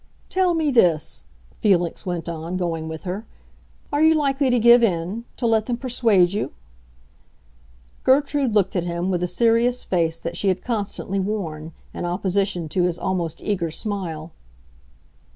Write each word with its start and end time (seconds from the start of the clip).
"Tell 0.29 0.55
me 0.55 0.71
this," 0.71 1.25
Felix 1.59 2.07
went 2.07 2.27
on, 2.27 2.57
going 2.57 2.87
with 2.87 3.03
her: 3.03 3.27
"are 3.93 4.01
you 4.01 4.15
likely 4.15 4.49
to 4.49 4.57
give 4.59 4.81
in—to 4.81 5.45
let 5.45 5.67
them 5.67 5.77
persuade 5.77 6.33
you?" 6.33 6.53
Gertrude 8.03 8.55
looked 8.55 8.75
at 8.75 8.83
him 8.83 9.11
with 9.11 9.21
the 9.21 9.27
serious 9.27 9.83
face 9.83 10.19
that 10.19 10.35
she 10.35 10.47
had 10.47 10.63
constantly 10.63 11.19
worn, 11.19 11.71
in 11.93 12.03
opposition 12.03 12.67
to 12.69 12.81
his 12.85 12.97
almost 12.97 13.43
eager 13.43 13.69
smile. 13.69 14.31